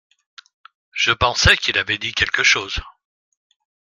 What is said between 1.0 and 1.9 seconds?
pensais qu’il